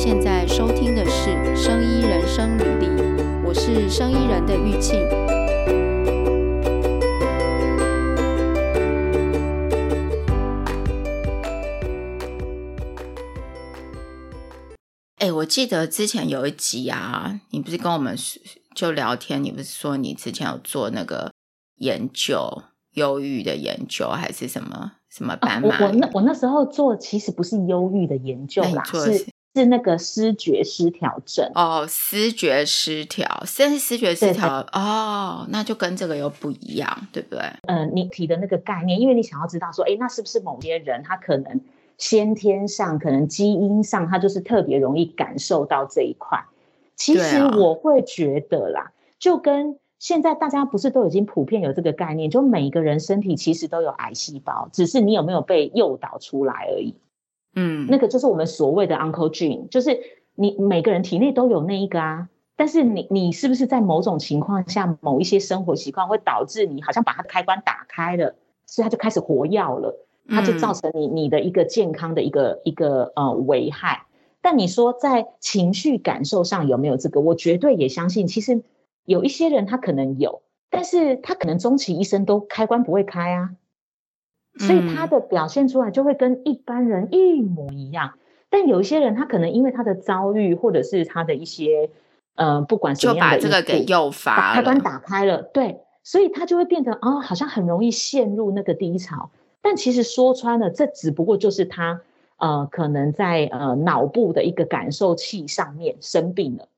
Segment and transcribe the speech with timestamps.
[0.00, 2.86] 现在收听的是《生医人生履历》，
[3.44, 4.96] 我是生医人的玉庆。
[15.16, 18.16] 哎，我记得之前有一集啊，你不是跟我们
[18.76, 21.32] 就聊天，你不是说你之前有做那个
[21.78, 22.62] 研究，
[22.92, 25.78] 忧郁的研究还是什么什么斑马、啊？
[25.80, 29.26] 我我那我那时候做其实不是忧郁的研究啦，是。
[29.58, 37.40] 是那个失觉失调症哦，失觉失调，甚至思觉失调哦，那就跟这个又不一样，对不对？
[37.66, 41.60] 嗯、呃，你提的那个概念，因为你想要知道说，哎，那是不是某些人他可能
[41.96, 46.44] 先天上，可能基因上，他就是特别容易感受到这一块。
[46.94, 56.94] 其实我会觉得啦，啊、就跟现在大家不是都已经普遍有这个概念，就每一个人身体其实都有癌细胞，只是你有没有被诱导出来而已。
[57.58, 59.98] 嗯，那个就是我们所谓的 uncle gene，就是
[60.36, 74.06] 你每个人体内都有那一个啊，但是你你是不是在某种情况下，某一些生活习惯会导致你好像把它的开关打开了，所以它就开始活跃了，它就造成你你的一个健康的一个一个呃危害。
[74.40, 77.20] 但你说在情绪感受上有没有这个？
[77.20, 78.62] 我绝对也相信，其实
[79.04, 83.50] 有一些人他可能有，但是他可能终其一生都开关不会开啊。
[84.58, 88.14] 所以他的表现出来就会跟一般人一模一样，
[88.50, 91.90] 但有一些人他可能因为他的遭遇或者是他的一些
[92.34, 99.30] 呃，不管什么样的，就把这个给诱发了，开关打开了，对，所以他就会变得哦，好像很容易陷入那个低潮。
[99.60, 102.00] 但其实说穿了，这只不过就是他
[102.36, 106.68] 呃，可能在呃脑部的一个感受器上面生病了。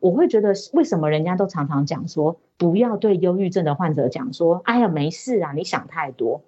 [0.00, 6.40] 我会觉得为什么人家都常常讲说，不要对忧郁症的患者讲说，哎呀，没事啊，你想太多。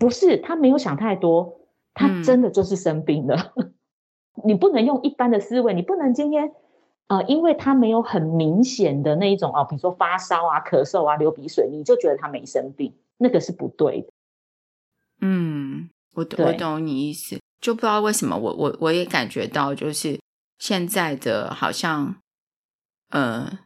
[0.00, 1.60] 不是，他没有想太多，
[1.92, 3.52] 他真的就是生病了。
[3.54, 3.74] 嗯、
[4.46, 6.52] 你不能用一般的思维，你不能今天，
[7.08, 14.08] 呃，因为他没有很明显的那一种哦，比如说发烧啊、咳嗽啊、流鼻水，你就觉得他没生病，那个是不对的。
[15.20, 20.18] 嗯，我我懂你意思，就不知道为什么我我我也感觉到，就是
[20.58, 22.16] 现在的好像，
[23.10, 23.58] 呃，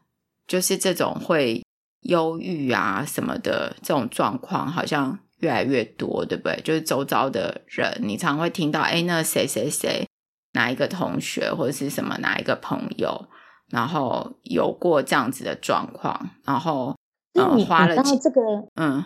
[0.49, 1.63] 就是这种会
[2.01, 5.21] 忧郁啊什么的这种状况，好像。
[5.41, 6.61] 越来越多，对不对？
[6.63, 10.07] 就是周遭的人，你常会听到，哎，那谁谁谁，
[10.53, 13.27] 哪一个同学或者是什么哪一个朋友，
[13.71, 16.97] 然后有过这样子的状况，然后
[17.35, 18.41] 嗯，花了这个，
[18.77, 19.05] 嗯，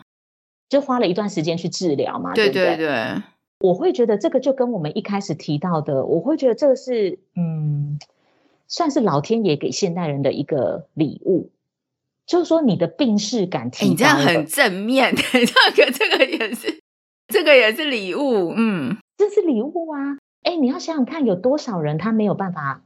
[0.68, 3.22] 就花了一段时间去治疗嘛，对对对。
[3.60, 7.98] 我会觉得这个就跟我们一开始提到的，我会觉得这个是，嗯，
[8.68, 11.50] 算是老天爷给现代人的一个礼物。
[12.28, 16.78] 就是说，你的病识感提高，欸，你这样很正面， 这个这个也是，
[17.28, 20.18] 这个也是礼物，嗯，这是礼物啊。
[20.42, 22.82] 哎，你要想想看，有多少人他没有办法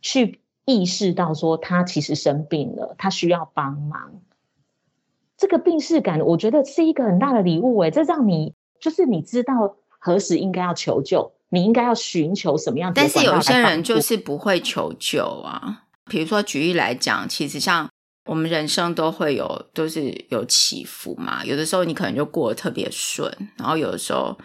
[0.00, 4.12] 去意识到说他其实生病了，他需要帮忙。
[5.36, 13.02] 这个病识感，我觉得是一个很大的礼物，哎，这让你就是你知道何时应该要求救，你应该要寻求什么样的。
[13.02, 15.84] 但是有些人就是不会求救啊。
[16.06, 17.90] 比如说举例来讲，其实像。
[18.26, 21.44] 我们人生都会有，都是有起伏嘛。
[21.44, 24.38] 有的时候你可能就过得特别顺，然后有的时候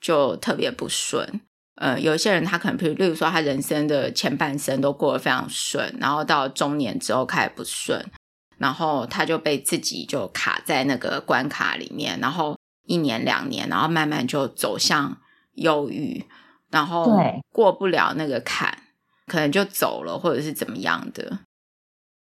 [0.00, 1.40] 就特别不顺。
[1.74, 8.02] 呃，有一些人他可能，比如例如说，他人生的前半生都过得非常顺，然后到中年之后开始不顺，
[8.56, 15.18] 然后他就被自己就卡在那个关卡里面，然后一年两年，然后慢慢就走向
[15.56, 16.24] 忧郁，
[16.70, 17.20] 然后
[17.50, 18.78] 过不了那个坎，
[19.26, 21.40] 可能就走了，或者是怎么样的。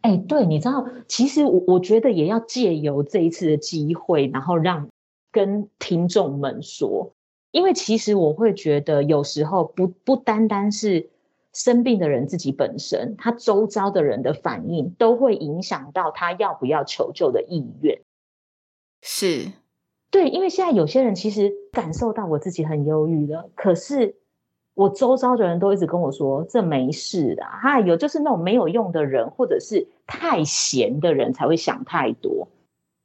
[0.03, 4.89] 哎、欸，对，你知道，其实我我觉得也要借由这一次的机会，然后让
[5.31, 7.13] 跟听众们说，
[7.51, 11.09] 因为其实我会觉得有时候不不单单是
[11.53, 18.01] 生病的人自己本身，他周遭的人的反应都会影响到他要不要求救的意愿。
[19.01, 19.53] 是，
[20.11, 24.17] 对，因为现在有些人其实感受到我自己很忧郁了，可是。
[24.75, 32.47] 我周遭的人都一直跟我说，这没事的，还、哎、有就是那种没有用的人，或者是太闲的人才会想太多，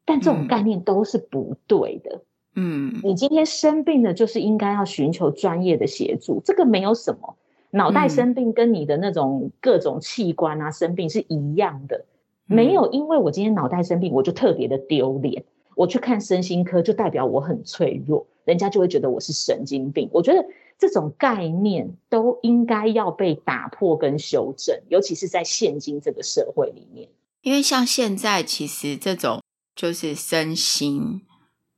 [0.07, 2.23] 但这种概念都是不对的。
[2.55, 7.37] 嗯，你今天生病了，就是应该要寻求专业的协助，这个没有什么。
[7.71, 12.07] 脑袋生病跟你的那种各种器官啊生病是一样的，
[12.47, 15.45] 没有因为我今天脑袋生病，我就特别的丢脸。
[15.77, 20.09] 我去看身心科，就代表我很脆弱，人家就会觉得我是神经病。
[20.15, 20.47] 我觉得。
[20.79, 27.09] 这种概念都应该要被打破跟修正，尤其是在现今这个社会里面。
[27.43, 29.43] 因为像现在，其实这种
[29.75, 31.23] 就是身心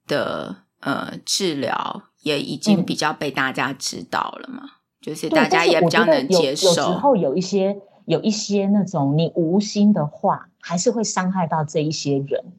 [0.06, 4.70] 的呃治疗也已经比较被大家知道了嘛，嗯、
[5.00, 6.69] 就是大家也比较能接受。
[6.69, 12.52] 有时候有一些有一些那种你无心的话，还是会伤害到这一些人。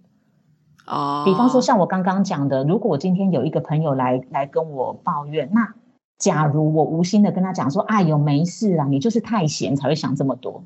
[0.88, 5.74] 哦，比方说像我刚刚讲的，如果我今天有一个朋友来来跟我抱怨，那
[6.22, 10.64] 假如我无心的跟他讲说：“哎呦，没事啊，你就是太闲才会想这么多。”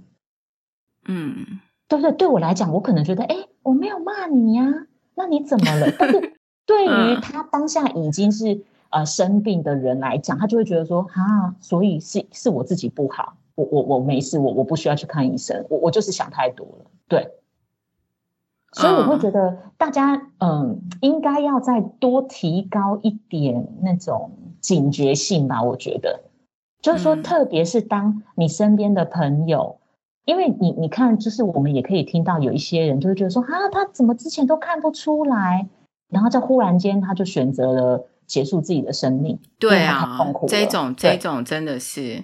[1.08, 2.12] 嗯，对不对？
[2.12, 4.86] 对我来讲，我可能觉得，哎，我没有骂你呀，
[5.16, 5.88] 那你怎么了？
[5.98, 6.34] 但是
[6.66, 17.32] 对于他当下已经是呃生病的人来讲，他就会觉得说：“哈，所以是是我自己不好，我我我没事，我我不需要去看医生，我我就是想太多了。”对。
[18.74, 24.32] 所以我会觉得大家嗯，应该要再多提高一点那种
[24.66, 25.62] 警觉性吧。
[25.62, 26.24] 我觉得，
[26.82, 29.80] 就是说，特别是当你身边的朋友，
[30.26, 35.68] 因为你你看，就是我们也可以听到有一些人就会觉得说，啊，他怎么之前都看不出来，
[36.10, 39.40] 然后在忽然间他就选择了结束自己的生命。
[39.60, 40.48] 对啊，痛苦。
[40.48, 42.24] 这种这种真的是，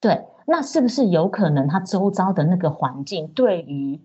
[0.00, 4.00] 对，那是不是有可能他周遭的那个环境对于？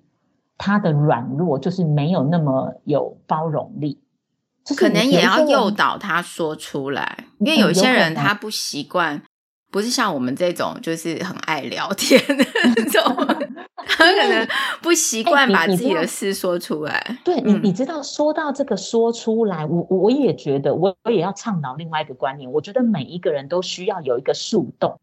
[0.56, 4.00] 他的软弱就是没有那么有包容力，
[4.78, 9.22] 可能也要诱导他说出来，因为有些人他不习惯，
[9.72, 13.02] 不是像我们这种就是很爱聊天的那种，
[13.88, 14.48] 他可能
[14.82, 17.18] 不习惯把自己的事说出来。
[17.24, 25.00] 对你，你知道说到这个说出来，我我也觉得，我我也要倡导另外一个观念，我觉得每一个人都需要有一个树洞。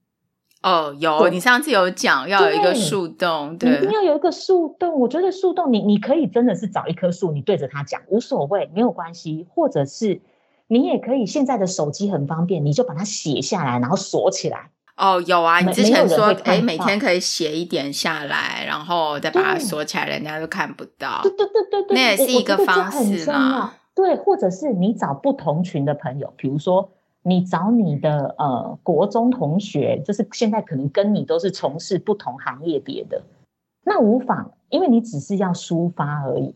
[0.63, 5.01] 哦，有你上次有讲要有一个树洞，对，一定要有一个树洞。
[5.01, 9.47] 我觉得树洞，你你可以真的是找一棵树，你对着它讲无所谓，没有关系。
[9.49, 10.21] 或者是
[10.71, 14.71] 你也可以，现在的手机很方便，你就把它写下来，然后锁起来。
[14.97, 21.21] 哦，有啊，你之前说哎，每天可以写一点下来，然后再把它锁起来，人家都看不到。
[21.23, 23.75] 对对对对对，那也是一个方式嘛。
[23.95, 26.91] 对，或者是你找不同群的朋友，比如说。
[27.23, 33.23] 你找你的呃国中同学，就是现在可能跟你都是从事不同行业别的，
[33.85, 36.55] 那无妨，因为你只是要抒发而已。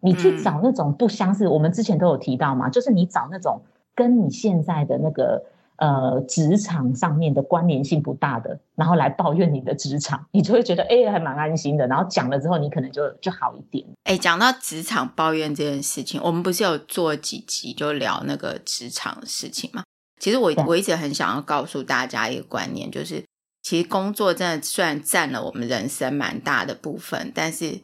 [0.00, 3.62] 你去找那种不相似，嗯、我们之前都有提到嘛，就是你找那种
[3.94, 5.44] 跟你现在的那个。
[5.78, 11.86] 呃，职场上面的关联性不大的，然后来抱怨你的职场，你就会觉得哎，还蛮安心的。
[11.86, 13.86] 然后讲了之后，你可能就就好一点。
[14.04, 19.82] 哎，讲到职场抱怨这件事情，我们不是有做几集就聊那个职场的事情吗？
[20.18, 23.22] 其实我我一直很想要告诉大家一个观念，就是
[23.62, 27.78] 其实工作真的虽然占了我们人生蛮大的部分，但是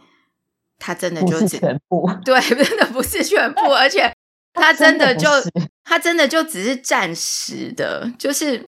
[0.82, 4.12] 它真的就是全部， 对，真的不是全部，而且。
[4.54, 5.30] 他真的就，
[5.82, 8.66] 他真的就只是暂时的，就是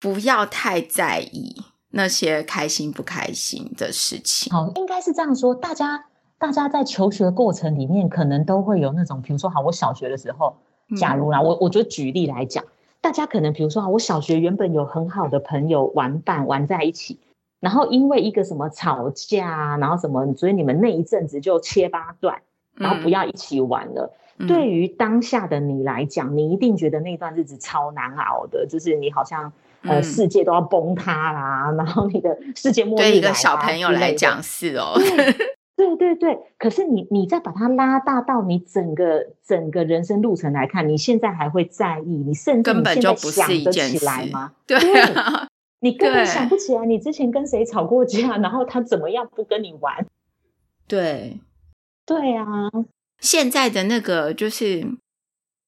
[0.00, 4.50] 不要太在意那些开心不开心的事情。
[4.50, 5.54] 好，应该是这样说。
[5.54, 6.06] 大家，
[6.38, 10.56] 大家在求学过程里面，可能都会有那种，比如说，好，我小学的时候，
[10.98, 12.64] 假如啦，嗯、我我觉得举例来讲，
[13.02, 17.20] 大家可能，比如说，我小学原本有很好的朋友玩伴玩在一起，
[17.60, 22.42] 然后因为一个什么吵架，然后什么，所以你们那一阵子就切八段，
[22.74, 24.14] 然后不要一起玩了。
[24.14, 29.52] 嗯对于当下的你来讲，你一定觉得那段日子超难熬的，就是你好像
[29.82, 33.10] 呃世界都要崩塌啦，然后你的世界末日来。
[33.10, 34.92] 对一个小朋友来讲是哦，
[35.74, 36.38] 对对对。
[36.56, 42.22] 可是你你再把它拉大到你整个整个人生路程来看，你现在还会在意？
[42.24, 44.52] 你甚至你现在想得起来吗？
[44.68, 44.78] 对
[45.14, 45.48] 啊，
[45.80, 50.06] 你根本想不起来你之前跟谁吵过架，然后他怎么样不跟你玩？
[50.86, 51.40] 对，
[52.04, 52.46] 对啊。
[53.20, 54.86] 现在的那个就是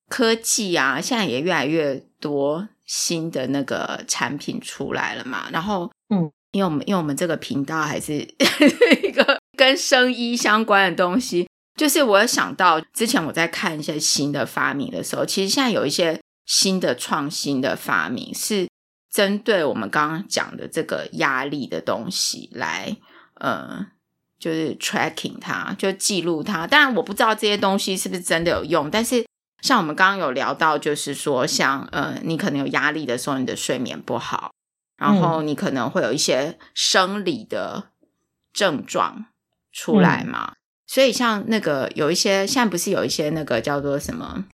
[0.09, 5.49] 科技啊，现在也越来越多新的那个产品出来了嘛。
[5.53, 8.15] 然后，嗯，因为我们因为我们这个频道还是
[9.03, 18.69] 一个跟生医相关的东西，就是我想到之前我在看一些新的发明的时候，其实现在有一些新的创新的发明是
[19.11, 22.97] 针对我们刚刚讲的这个压力的东西来，
[23.35, 23.89] 呃。
[24.41, 26.67] 就是 tracking 它，就记录它。
[26.67, 28.91] 当然，我不知道这些东西是不是真的有用。
[28.91, 29.23] 但是，
[29.61, 34.51] 像我们刚刚有聊到，就是说，像呃，你可能有压力的时候，你的睡眠不好，
[34.97, 37.91] 然后你可能会有一些生理的
[38.55, 39.27] 症状
[39.71, 40.53] 出来嘛。
[40.53, 44.47] 嗯、所以，像那个有一些，现在不是有一些那个叫做什么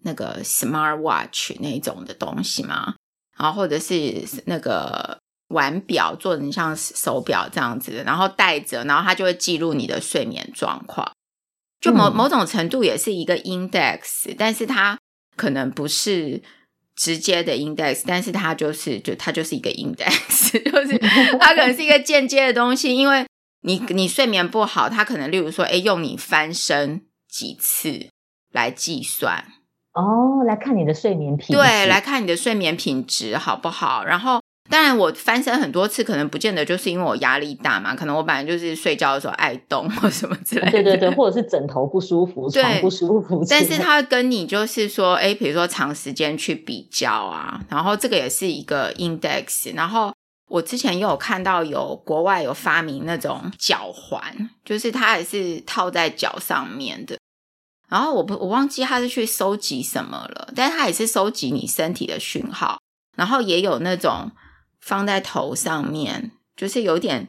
[0.00, 2.96] 那个 smart watch 那种的东西吗？
[3.38, 5.18] 然后或者是那个。
[5.48, 11.12] 腕表做成像手表这样子的，然后戴着，然后它就会记录你的睡眠状况，
[11.78, 14.98] 就某某种程度也是一个 index，但是它
[15.36, 16.42] 可能不是
[16.96, 20.96] 直接的 index，但是它就是就它就是一个 index， 就是
[21.38, 23.26] 它可能是一个间接的东西，因为
[23.60, 28.08] 你你睡眠不好，它可能例如说，哎，用你翻身几次
[28.52, 29.52] 来计算
[29.94, 34.04] 哦，来看你的睡眠品质，对，来看你的睡眠品质好不好？
[34.04, 34.40] 然后。
[34.70, 40.70] 当然，我翻身很多次，可能不见得就是因为我压力大嘛，可能我本来就是睡觉的时候爱动或什么之类的。
[40.70, 43.44] 对对对，或者是枕头不舒服，床不舒服。
[43.50, 49.74] 但是它跟你就是说，哎，比如说长时间去比较啊，然后这个也是一个 index。
[49.74, 50.14] 然后
[50.48, 54.22] 我之前也有看到有国外有发明那种脚环，
[54.64, 57.18] 就是它也是套在脚上面的。
[57.92, 62.80] 然后我不我忘记他是去收集什么了，但是他也是收集你身体的讯号，
[63.14, 64.32] 然后也有那种。
[64.84, 67.28] 放在头上面，就是有点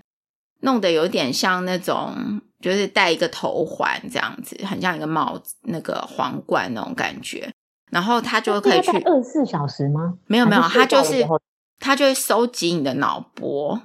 [0.61, 7.53] 弄得有点像那种，就是戴一个头环这样子，很像一个帽子，那个皇冠那种感觉。
[7.91, 10.15] 然后他就可以去二十四小时吗？
[10.25, 11.23] 没有没有，他就是
[11.77, 13.79] 他就会收集你的脑波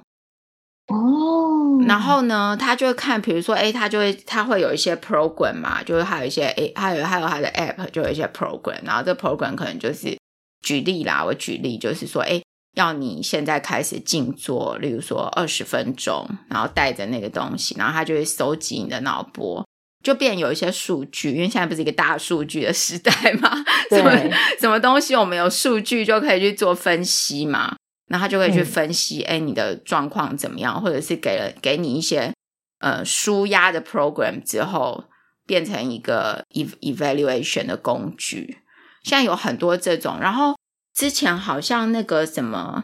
[0.89, 1.83] 哦。
[1.87, 8.79] 然后呢，他就会看，比如说，哎，他就会他会有一些 program 嘛，就是还有一些哎，还有还有他的 app 就有一些 program。
[8.83, 10.17] 然后这 program 可能就是
[10.61, 12.41] 举例啦，我举例就是说，哎。
[12.75, 19.65] 要你现在开始静坐，例如说二十分钟，然后带着那个东西，然后他就会收集你的脑波，
[20.05, 21.31] 就变有一些数据。
[21.31, 23.51] 因为现在不是一个大数据的时代嘛，
[23.89, 24.11] 什么
[24.59, 27.75] 什么东西我们有数据就可以去做分析嘛，
[28.09, 32.33] 然后他就会去分析，哎、嗯，你的状况怎么样，或者是给了给你一些
[32.79, 35.05] 呃舒压的 program 之后，
[35.45, 38.57] 变成一个 evaluation 的工具。
[39.03, 40.57] 现在有很多这种，然后。
[40.91, 42.83] 之前好像那个什么，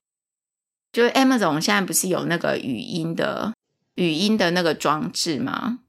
[0.94, 3.51] 就是 Amazon 现在不是有那个语音的
[3.96, 5.79] 语音的那个装置吗？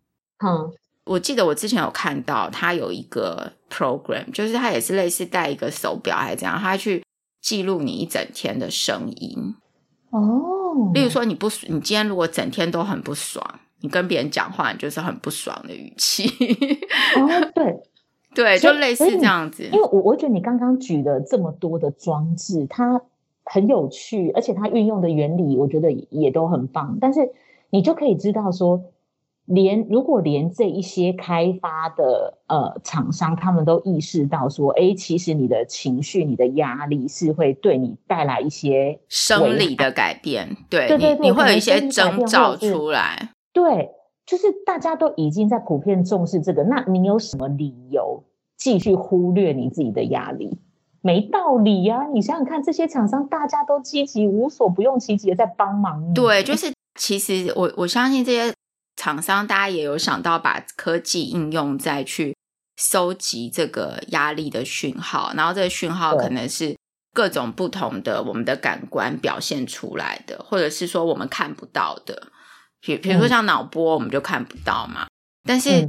[0.44, 0.72] 嗯，
[1.04, 7.00] 我记得我之前有看到它有一个 program，就是它也是类似带一个手表还是怎样，它去
[7.46, 9.54] 记录你一整天的声音。
[10.10, 13.40] 哦，例如说你不，你今天如果整天都很不爽，
[13.82, 16.26] 你跟别人讲话你就是很不爽的语气。
[17.16, 17.80] 哦，对。
[18.34, 19.62] 对，就类似这样子。
[19.62, 23.00] 因为我我觉得你刚刚举了这么多的装置，它
[23.44, 26.98] 很有趣，而且它运用的原理，我觉得也都很棒。
[27.00, 27.30] 但是
[27.70, 28.82] 你就可以知道说，
[29.46, 40.56] 连如果连这一些开发的呃厂商，他们都意识到说，哎，其实你的情绪、你的压力是会对你带来一些生理的改变。
[40.68, 43.30] 对，对对对，你，你会有一些征兆出来。
[43.52, 43.90] 对。
[44.26, 48.24] 就是大家都已经在普遍重视这个，那你有什么理由
[48.56, 50.58] 继续忽略你自己的压力？
[51.00, 52.06] 没道理呀、啊！
[52.12, 56.12] 你想想看，这些厂商大家都积极无所不用其极的在帮忙你。
[56.12, 58.52] 对，就是其实我我相信这些
[58.96, 62.34] 厂商，大家也有想到把科技应用在去
[62.76, 66.76] 收集这个压力的讯号，然后这个讯号可能是
[67.12, 72.28] 各种不同的我们的感官表现出来的，或者是说我们看不到的。
[72.80, 75.04] 比比如说像脑波，我们就看不到嘛。
[75.04, 75.10] 嗯、
[75.44, 75.88] 但是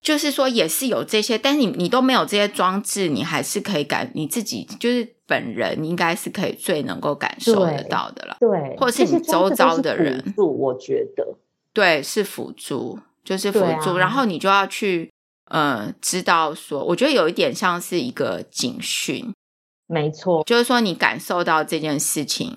[0.00, 8.36] 就是说，也是有这些，但是你你都没有这些装置，你还是可以感你自己，就是本人应该是可以最能够感受得到的了。
[8.40, 11.36] 对，或者是你周遭的人，我觉得
[11.74, 13.90] 对，是辅助，就是辅助。
[13.90, 15.12] 啊、然后你就要去
[15.50, 19.34] 呃，知道说，我觉得有一点像是一个警讯，
[19.86, 22.56] 没错，就是说你感受到这件事情，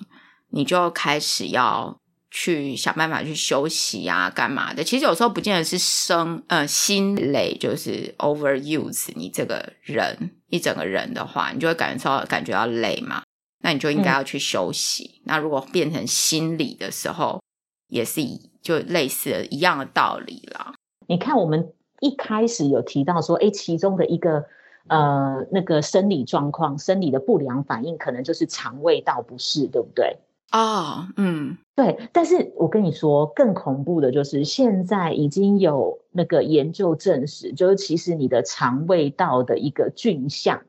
[0.51, 1.99] 你就开始要。
[2.29, 4.83] 去想办法去休息啊，干嘛的？
[4.83, 13.23] 其实有时候不见得是生呃心累，就是 overuse 你这个人一整个人的话，你就会感受感觉到累嘛。
[13.63, 15.19] 那你就应该要去休息。
[15.19, 17.41] 嗯、那如果变成心理的时候，
[17.87, 18.21] 也是
[18.61, 20.73] 就类似的一样的道理啦。
[21.07, 24.45] 你看，我们一开始有提到说，哎，其中的一个
[24.87, 30.17] 呃那个生理状况、生理的不良反应，可能就是肠胃道不适，对不对？
[30.49, 40.61] 啊，oh, 嗯，对，但是我跟你说，更恐怖的就是现在已经有那个研究证实，就是其实你的肠胃道的一个菌相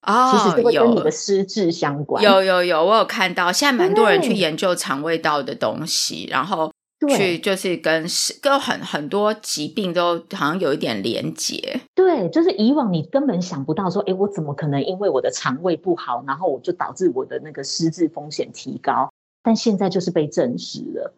[0.00, 2.22] 啊，oh, 其实是会跟你的失智相关。
[2.22, 6.72] 有有有，我有看到，现在蛮多人去研究肠胃道的东西，然后
[7.16, 8.06] 去就是跟
[8.40, 11.80] 跟很很多疾病都好像有一点连结。
[11.94, 19.10] 对，就是以往你根本想不到说，哎，我怎么可能因为我的肠胃不好，然后我就导致我的那个失智风险提高？
[19.42, 21.14] 但现在就是被证实了，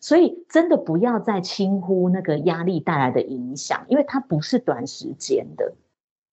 [0.00, 5.74] 所以真的不要再轻忽那个压力带来的影响，因为它不是短时间的。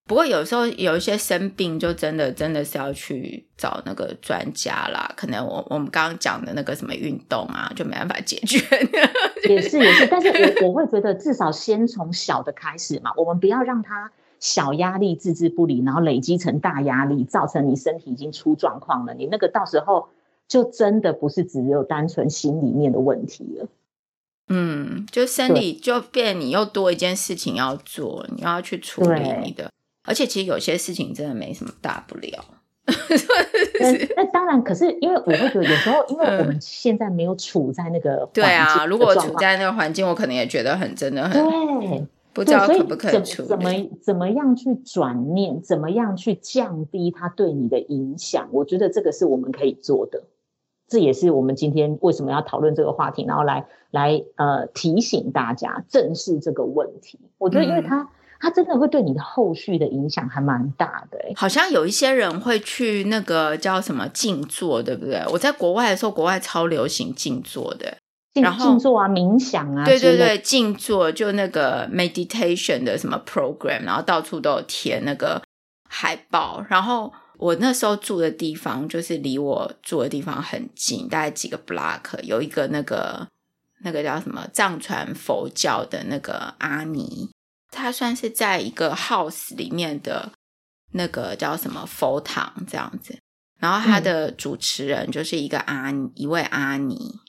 [0.08, 5.14] 不过有时候有一些生病，就真的真的是要去找那个专家啦。
[5.16, 8.58] 可能我我们刚刚讲的那个什么运动啊，就没办法解决。
[9.48, 10.30] 也是也是，但是
[10.64, 19.14] 我我会觉得至少先从小的开始嘛，我们不要让他小压力置之不理，然后累积成大压力，造成你身体已经出状况了。
[19.14, 20.10] 你那个到时候。
[20.50, 23.68] 就真的不是只有单纯心里面的问题了，
[24.48, 29.70] 嗯，就生理就变，你又多一件事情要做，你要去处理你的
[30.08, 32.44] 而且其实有些事情真的没什么大不了。
[34.16, 43.70] 那当然，可是因为我会觉得有时候，因为我们现在没有处在那个对啊，如果处在那个环境，我可能也觉得很真的很对，不知道可不可以怎么
[44.02, 48.48] 怎么样去转念，怎么样去降低它对你的影响？
[48.54, 50.24] 我觉得这个是我们可以做的。
[50.88, 57.20] 这也是我们今天为什么要讨论这个话题，然后来来呃提醒大家正视这个问题。
[57.38, 58.08] 我觉得，因为它、嗯、
[58.40, 61.34] 它真的会对你的后续的影响还蛮大的、欸。
[61.36, 65.24] 好像有一些人会去那个叫什么静坐，对不对？
[65.32, 67.98] 我在国外的时候，国外超流行静坐的，
[68.42, 75.42] 然后静坐啊、冥想啊，对对对，静坐就那个 meditation 的什么 program，然后到处都有贴那个
[75.90, 77.12] 海报，然后。
[77.40, 83.28] 我那时候住的地方就是离我住的地方很近，大概几个 block，有一个那个
[83.84, 87.30] 那个叫什么藏传佛教的那个阿尼，
[87.78, 90.32] 他算是在一个 house 里面的
[90.94, 93.18] 那个叫什么佛堂这样子，
[93.60, 97.20] 然后他的主持人就是一个阿尼，一位阿尼，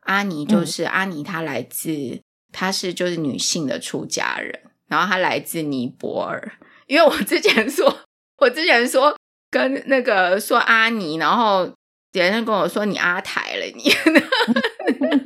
[0.00, 2.20] 阿尼就是阿尼，他来自
[2.52, 6.52] 他是就是女性的出家人，然后他来自尼泊尔，
[6.86, 8.00] 因为我之前说，
[8.38, 9.16] 我之前说。
[9.52, 11.68] 跟那个说阿尼，然后
[12.12, 13.90] 别人跟我说你阿台了，你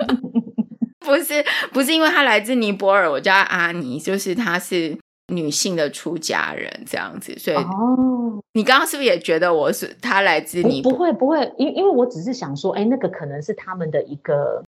[1.16, 4.96] 不是不是因为他来自尼泊尔，我叫他阿尼，就是他是
[5.28, 10.96] 女性的出家人这样子，所以哦，你刚刚是不是也觉得我是他来自尼泊尔？
[10.96, 14.64] 不会不会，因因为我只是想说，哎，那个可能是他们的一个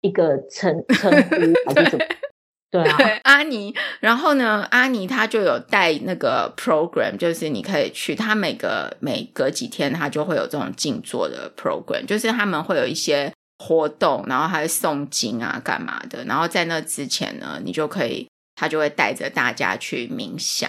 [0.00, 1.36] 一个称称呼
[1.66, 2.04] 还是什么。
[2.70, 13.30] 对啊，对，阿尼，然后呢，阿尼他就有带那个 program，就是你可以去，他每个每隔几天他就会有这种静坐的 program，就是他们会有一些
[13.62, 20.68] 活动，然后还诵经啊，干嘛的，然后在那之前呢，你就可以，他就会带着大家去冥想，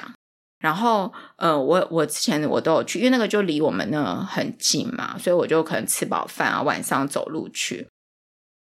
[0.59, 7.87] 然后呃，我我之前我都有去，因为那个就离我们那很近嘛，所以我就可能吃饱饭啊，晚上走路去，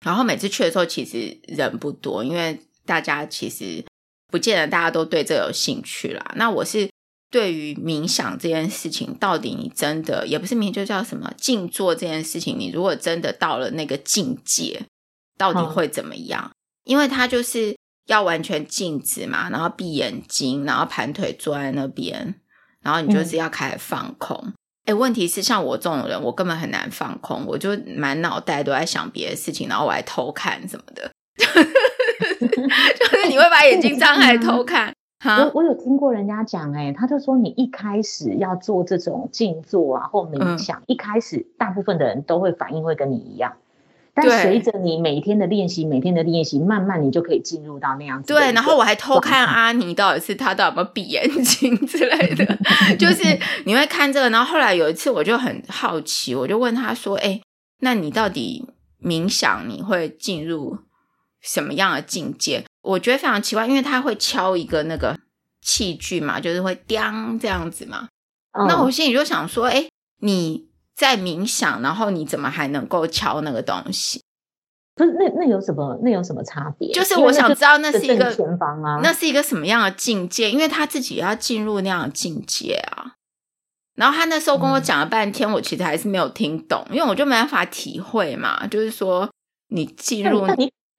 [0.05, 2.61] 然后每次去的时候其实人不多，因为。
[2.87, 3.83] 大家其实
[4.31, 6.35] 不见得大家都对这有兴趣啦。
[6.37, 6.87] 那我是
[7.35, 14.81] 对于冥想这件事情，到底你真的也不是冥，就叫什么静坐这件事情，你如果真的到了那个境界，
[15.37, 16.53] 到底会怎么样？
[16.85, 22.37] 因为它就是要完全静止嘛，然后闭眼睛，然后盘腿坐在那边，
[22.85, 24.53] 然后你就是要开始放空。
[24.85, 31.11] 哎，问题是像我这种人，我根本很难放空，我就满脑袋都在想别的事情，然后我还偷看什么的。
[31.37, 34.95] 就是你会把眼睛张开偷看，
[35.25, 43.55] 我我有听过人家讲，哎，他就说你一开始要做这种静坐啊或冥想，嗯、一开始大部分的人都会反应会跟你一样，
[44.13, 48.33] 但随着你每天的练习，每天的练习，慢慢你就可以进入到那样子。
[48.33, 52.59] 对，然后我还偷看阿尼到底是他到底有没有闭眼睛之类的，
[52.99, 53.23] 就是
[53.65, 57.41] 你会看这个，然后后来有一次我就很好奇，我就问他说，哎，
[57.81, 58.69] 那你到底
[59.03, 60.79] 冥想你会进入？
[61.47, 62.65] 什么样的境界？
[62.85, 65.19] 我觉得非常奇怪，因为他会敲一个那个
[65.63, 68.09] 器具嘛，就是会叮这样子嘛。
[68.53, 69.89] 嗯、那我心里就想说，哎，
[70.21, 74.23] 你在冥想，然后你怎么还能够敲那个东西？
[74.95, 75.99] 不是，那那有什么？
[76.03, 76.93] 那有什么差别？
[76.93, 80.51] 就是我想知道那是一个前方啊，那是一个什么样的境界？
[80.51, 83.15] 因为他自己要进入那样的境界啊。
[83.97, 88.67] 然后他那时候跟我讲了半天，嗯、我其实还是没有听懂，因为我就没办法体会嘛。
[88.67, 89.31] 就是说，
[89.69, 90.47] 你进入。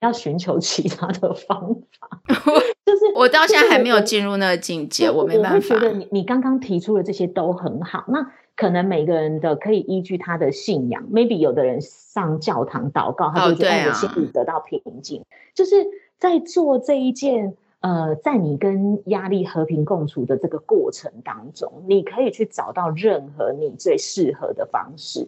[0.01, 2.21] 要寻求其他的方法，
[2.85, 5.75] 就是我到现在还没有进入那个境界，我，我没办法。
[5.75, 15.21] 觉得你你刚刚提出的这些都很好，那可能每个人的可以依据他的信仰，maybe 有的人上教堂祷告，他就觉得心里得到平静。
[15.21, 25.27] 哦啊、就是在做这一件呃，在你跟压力和平共处的这个过程当中，你可以去找到任何你最适合的方式。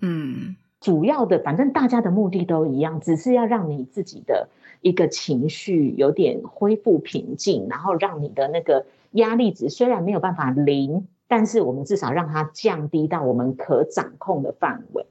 [0.00, 0.56] 嗯。
[0.84, 4.50] 主要的，反正大家的目的都一样，只是要让你自己的
[4.82, 15.06] 一个情绪有点恢复平静，然后让你的那个压力值虽然没有办法零，但是我们至少让它降低到我们可掌控的范围。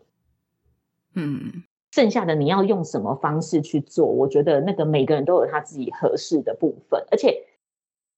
[1.16, 4.06] 嗯，剩下的你要用什么方式去做？
[4.06, 7.48] 我觉得那个每个人都有他自己合适的部分，而且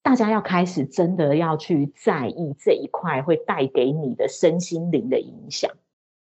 [0.04, 5.72] 大家要开始真的要去在意这一块会带给你的身心灵的影响。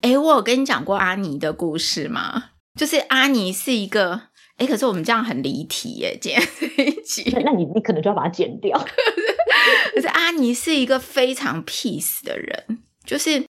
[0.01, 2.51] 哎，我有跟你讲过阿尼的故事吗？
[2.79, 8.79] 就是阿尼是一个，哎，可是我们这样很离题耶，剪这一集，那你你可能就要把它剪掉。
[9.95, 13.45] 可是阿尼是一个非常 peace 的人，就是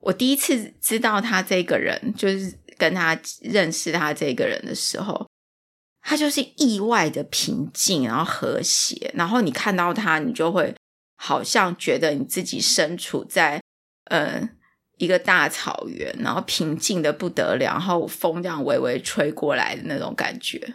[0.00, 5.26] 我第一次知道他这个人，就是跟他认识他这个人的时候，
[6.02, 10.74] 他就是意外的平静，然后和谐，然后你看到他，你就会
[11.16, 13.62] 好像觉得你自己身处在
[14.10, 14.50] 呃
[14.98, 20.74] 一个大草原，然后平静的不得了，然后风这样微微吹过来的那种感觉。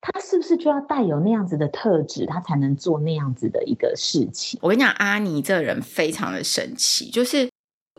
[0.00, 4.58] 他是不是就要带有那样子的特质，他才能做那样子的一个事情？
[4.60, 7.08] 我跟你讲，阿尼这个人非常的神奇。
[7.08, 7.48] 就是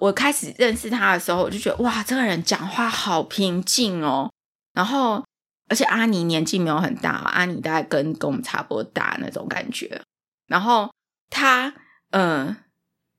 [0.02, 4.30] 我开始认识他的时候，我就觉得哇，这个人讲话好平静哦。
[4.74, 5.24] 然后，
[5.70, 10.02] 而且阿尼年纪没有很大，阿尼大概跟跟我们差不多大那种感觉。
[10.48, 10.92] 然后
[11.30, 11.74] 他，
[12.12, 12.58] 嗯、呃，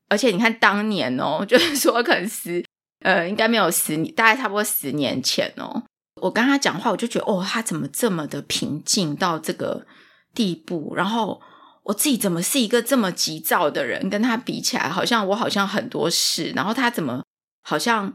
[0.09, 2.65] 而且你看当年哦， 就是说可能十，
[3.01, 5.83] 呃，应该没有十年，大概差不多十年前哦。
[6.23, 9.87] 我跟他讲话，我就觉得哦，他怎么这么的平静到这个
[10.35, 10.95] 地步？
[10.95, 11.41] 然后
[11.83, 14.09] 我自己怎么是一个这么急躁的人？
[14.09, 16.53] 跟他比起来，好像我好像很多事。
[16.55, 17.23] 然后他怎么
[17.63, 18.13] 好像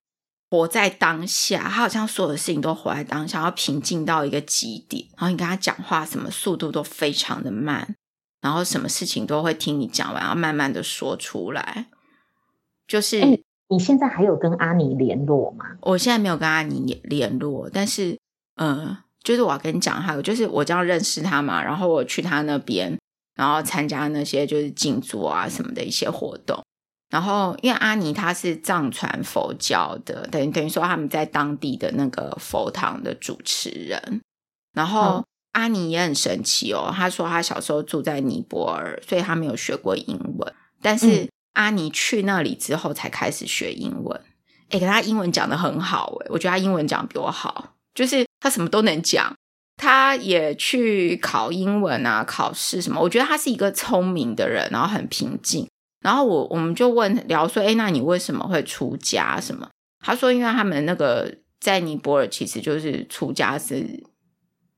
[0.49, 1.63] 活在当下？
[1.63, 5.06] 他好像所有的事情都活在当下，要平静到一个极点。
[5.17, 7.95] 然后你跟他讲话，什么速度都非常的慢，
[8.41, 11.88] 然后什么事情都会听你讲完，要慢慢的说出来，
[12.88, 13.19] 就是。
[13.21, 15.63] 欸你现在还有跟阿尼联络吗？
[15.82, 18.17] 我现在没有跟阿尼联络，但是，
[18.56, 22.97] 呃，就是我要跟你讲，还有就是我这样认识他嘛，然后我去他那边，
[23.36, 26.60] 然后参加那些就是静坐啊什么的一些活动，
[27.12, 34.19] 然后因为阿尼他是藏传佛教的，等于等于说他们在当地的那个佛堂的主持人，
[34.73, 41.24] 然后阿尼也很神奇哦，他说他小时候住在尼泊尔，所以他没有学过英文，但是。
[41.24, 44.22] 嗯阿尼去那里之后才开始学英文，
[44.70, 49.36] 诶，可他英文讲得很好，诶，我觉得他英文讲比我好，就是他什么都能讲，
[49.76, 55.68] 他也去考英文啊，考试什么，我觉得他是一个聪明的人，然后很平静。
[56.02, 59.42] 然后我我们就问聊说，诶，那你为什么会出家？
[59.42, 59.68] 什么？
[60.00, 64.02] 他说，因为他们那个在尼泊尔其实就是出家是。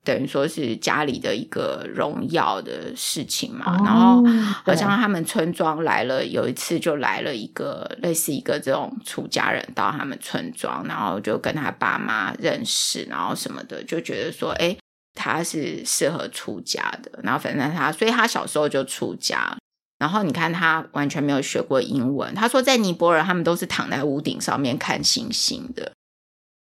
[0.03, 4.23] 等于说是家里的一个荣耀的事情嘛，哦、然后
[4.65, 14.75] 好像他们村庄来了，有一次就来了一个类似一个这种出家人到他们村庄，然后就跟他爸妈认识，然后什么的，就觉得说，哎，
[15.13, 19.55] 他是适合出家的，然后反正他，所以他小时候就出家，
[19.99, 25.91] 然后你看他完全没有学过英文，他说在尼泊尔他们都是躺在屋顶上面看星星的。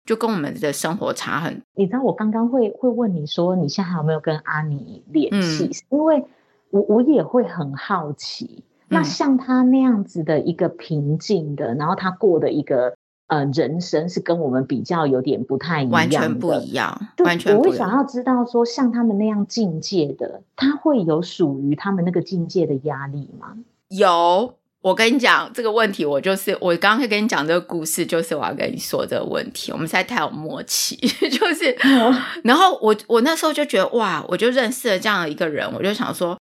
[0.04, 5.64] 就跟我们的生活差很，你知道我刚刚会会问你说，你现在还有没有跟阿尼联系？
[5.64, 6.24] 嗯、因为
[6.70, 12.94] 我我也会很好奇，那像他那样子的一个平静的，嗯、然后他过的一个
[13.28, 17.70] 呃人生是跟我们比较有点不太一样，完全不一样，对完全不一样。
[17.70, 23.56] 我会想要知道说，像他们那样境界的，他会有属于他们那个境界的压力吗？
[23.88, 24.56] 有。
[24.84, 29.72] 我跟你讲这个问题，我就是我刚刚会跟你讲这个故事，就是我要跟你说这个问题。
[29.72, 30.94] 我们实在太有默契，
[31.30, 36.38] 就是，嗯、然后我我那时候就觉得哇，我就认识了这样的一个人，我就想说，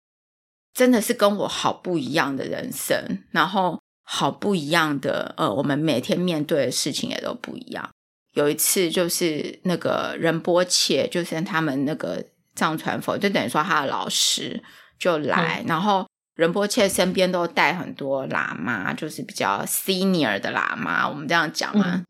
[0.73, 7.87] 真的是跟我好不一样的人生，然后好不一样的呃，我们每天面对的事情也都不一样。
[8.33, 12.25] 有一次就是那个仁波切，就是他们那个
[12.55, 14.63] 藏传佛，就等于说他的老师
[14.97, 16.07] 就来，嗯、然后。
[16.35, 22.05] 仁波切身边都带很多喇嘛，就是比较 senior 的喇嘛，我们这样讲嘛，嗯、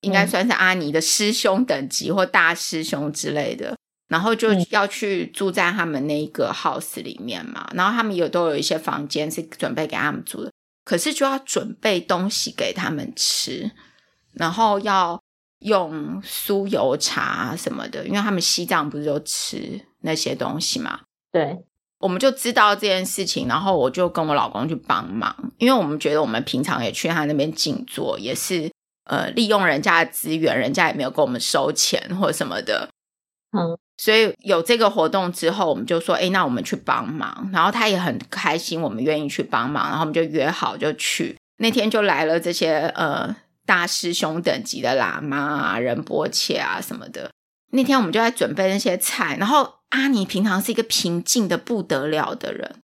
[0.00, 3.76] 应该算是阿尼的师兄等级或大师兄之类的。
[4.06, 10.52] 然后就要去住在他们那个 house 里面嘛，然后他们有都有一些房间是准备给他们住的，
[10.84, 13.72] 可是就要准备东西给他们吃，
[14.34, 15.20] 然后要
[15.60, 21.00] 用酥油茶什么的，因为他们西藏不是都吃那些东西嘛，
[21.32, 21.64] 对。
[22.04, 28.70] 我们就知道这件事情，然后我就跟我老公去帮忙，因为我们觉得我们平常也去他那边静坐，也是
[29.06, 32.90] 呃利用人家的资源，人家也没有跟我们收钱或什么的，
[33.56, 47.30] 嗯，所以有这个活动之后，我们就说，哎，那我们去帮忙，然后他也很开心，我们愿意去帮忙，然后我们就约好就去，那天就来了这些呃大师兄等级的喇嘛啊、仁波切啊什么的，
[47.72, 49.76] 那天我们就在准备那些菜，然后。
[49.94, 52.80] 阿尼平常是一个平静的不得了的人，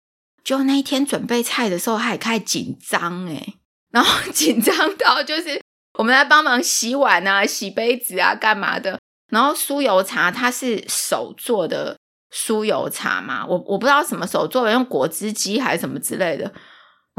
[0.43, 3.55] 就那一天准备菜的时候，他也开始紧张诶，
[3.93, 5.61] 然后紧张到就是
[5.99, 8.99] 我们来帮忙洗碗啊、洗杯子啊、干嘛的。
[9.31, 11.97] 然后酥油茶，它是手做的
[12.31, 16.51] 酥油茶嘛，我我不知道什么手做的，用果汁机还是什么之类的。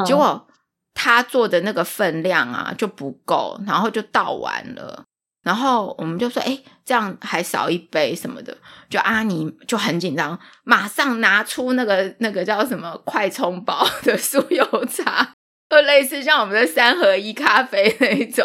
[0.05, 0.46] 结果
[0.94, 5.05] 他做的那个分量啊就不够，然后就倒完了。
[5.47, 8.59] 然后我们就说，哎，这样还少一杯什么的，
[8.91, 15.33] 就阿尼就很紧张，马上拿出那个那个叫什么快充包 的酥油茶，
[15.71, 18.45] 就类似像我们的三合一咖啡那一种，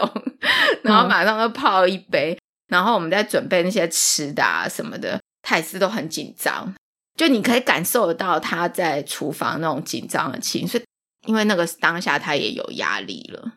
[0.84, 2.38] 然后马上就泡一杯，嗯、
[2.68, 6.72] 然后我们在准备那些吃的啊什么的，他也是都很紧张，
[7.18, 10.86] 就你可以感受得到他在厨房那种紧张的情绪，
[11.26, 13.54] 因为那个当下他也有压力了。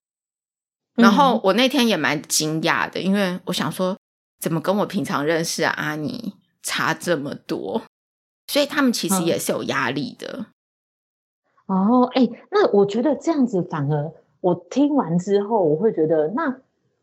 [0.96, 3.96] 然后我那天也蛮惊讶的，因为我想说，
[4.40, 7.82] 怎么跟我平常认识的阿尼差这么多？
[8.46, 10.46] 所以他们其实也是有压力的。
[11.66, 16.56] 嗯、哦，哎，那我觉得这样子反而，我听完之后，我会觉得那。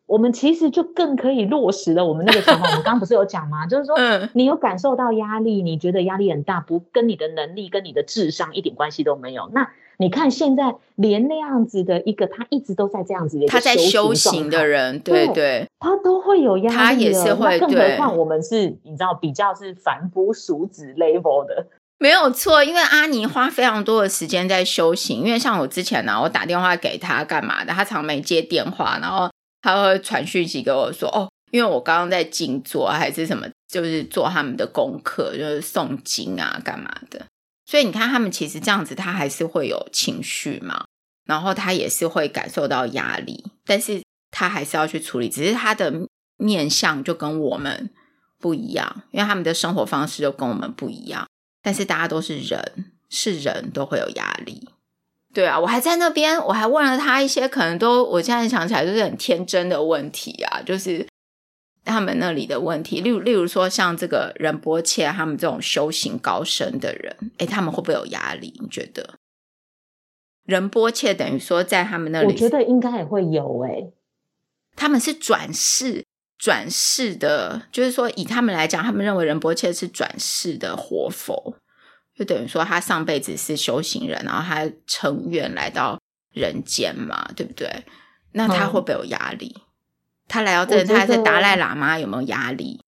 [0.08, 2.70] 我们其实就更可以落实了我们那个情况。
[2.70, 3.66] 我们刚刚不是有讲吗？
[3.66, 3.96] 就是说，
[4.34, 9.50] 你有感受到压力，你觉得压力很大，不跟你的能力、跟你的智商一点关系都没有。
[9.54, 17.60] 那你看现在连那样子的一个，他一直都在这样子的一个，他在修行的人，对对，对，他都会有压力，他也是会。
[17.60, 21.68] 更何况我们是，你知道，比较是凡夫俗子 level 的，
[22.00, 22.64] 没有错。
[22.64, 29.30] 因为阿尼花非常多的时间在修行，因为像我之前呢、啊，我打电话给他干嘛的，他常没接电话，然后。
[29.64, 37.22] 他会传讯息给我说：“哦，因为我刚刚在静坐还是什么，就是做他们的功课，就是诵经啊，干嘛的。
[37.72, 40.84] 所以你看，他们其实这样子，他还是会有情绪嘛，
[41.24, 45.30] 然后他也是会感受到压力，但是他还是要去处理。
[45.30, 46.06] 只是他的
[46.36, 47.90] 面相就跟我们
[48.38, 51.26] 不一样，因为他们的生活方式就跟我们不一样。
[51.64, 54.68] 但是大家都是人，是人都会有压力。”
[55.34, 61.08] 对啊，我还在那边，我还问了他一些可能都，我现在想起来就是很天真的问题啊，就是
[61.84, 68.54] 他们那里的问题，例如例如说像这个仁波切他们这种修行高深的人，诶，他们会不会有压力？
[68.62, 69.16] 你觉得？
[70.44, 73.94] 仁波切等于说在他们那里，我觉得应该也会有诶，
[74.76, 76.06] 他们是转世
[76.38, 81.58] 转世的，就是说以他们来讲，他们认为仁波切是转世的活佛。
[82.14, 86.00] 就等于说，他上辈子是修行人，然后他成愿来到
[86.34, 87.84] 人间嘛，对不对？
[88.34, 89.56] 那他会不会有压力？
[89.58, 89.62] 嗯、
[90.32, 92.80] 他来到这里，他还是达赖喇嘛有没有压力？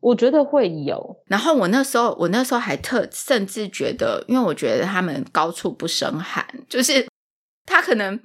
[0.00, 1.18] 我觉得会有。
[1.26, 7.06] 然后我那时候，我那时候还特甚至觉得，因为我觉得他们高处不胜寒，就是
[7.66, 8.18] 他可能，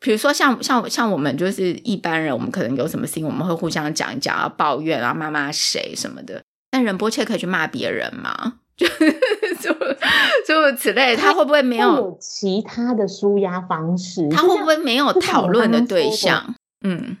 [0.00, 6.42] 比如说像像像我们就是一般人，我们可能有什么事情，我们会互相讲一讲，要抱怨啊，骂骂谁什么的。
[6.70, 8.54] 但仁波切可以去骂别人吗？
[8.76, 9.72] 就就
[10.44, 14.28] 诸如此类，他会不会没有，有其他的舒压方式？
[14.28, 16.56] 他会不会没有讨论的对象？
[16.82, 17.16] 嗯，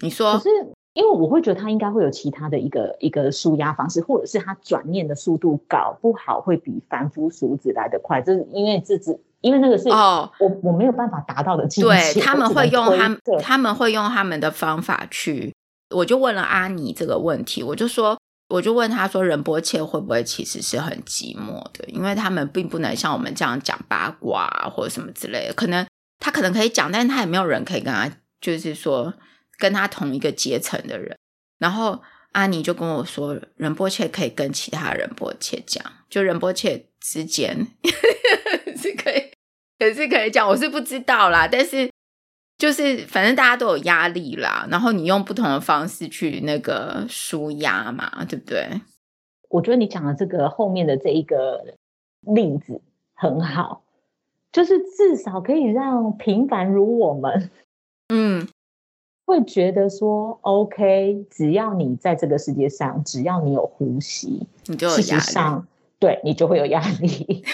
[0.00, 0.48] 你说，可是
[0.94, 8.20] 因为我会觉得他应该会有其他的一个一个舒压方式，或者是他转念的速度搞不好会比凡夫俗子来得快。
[8.20, 11.90] 这是因为这只因为那个是哦，我我没有办法达到的境界。
[11.90, 15.54] 对，他们会用他们他们会用他们的方法去。
[15.94, 18.16] 我就问了阿尼这个问题，我就说。
[18.50, 21.84] 我就问他说：“仁波切会不会其实是很寂寞的？
[21.86, 25.54] 因为他们并不能像我们这样讲八卦啊，或者什么之类的。
[25.54, 25.86] 可能
[26.18, 28.10] 他可能可以讲，但是他也没有人可以跟他，
[28.40, 29.14] 就是说
[29.60, 31.16] 跟他同一个阶层的人。
[31.58, 32.00] 然后
[32.32, 37.68] 阿妮就跟我说，仁波切可以跟其他仁波切讲，就仁波切之间
[38.76, 39.30] 是可以，
[39.78, 40.48] 也是可以讲。
[40.48, 41.88] 我是不知道啦，但是。”
[42.60, 48.68] 就是反正大家都有压力啦，然后你用不同的方式去那个舒压嘛，对不对？
[49.48, 51.74] 我觉得你讲的这个后面的这一个
[52.20, 52.82] 例子
[53.14, 53.82] 很好，
[54.52, 57.50] 就是至少可以让平凡如我们，
[58.10, 58.46] 嗯，
[59.30, 65.02] 会觉得说，OK，只要你在这个世界上，只要你有呼吸，你就有压力。
[65.02, 65.64] 实上，
[66.00, 67.44] 对你就会有压力，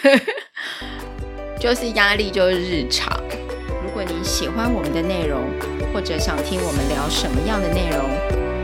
[1.60, 3.14] 就是压力就是日常。
[3.84, 5.42] 如果你喜欢我们的内容，
[5.92, 8.00] 或者想听我们聊什么样的内容，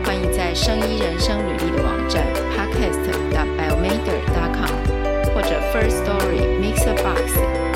[0.04, 2.24] 欢迎在生音人生履历的网站
[2.56, 3.12] ，podcast.
[3.30, 4.24] dot biomaker.
[4.32, 4.72] dot com，
[5.34, 7.71] 或者 First Story Mixer Box。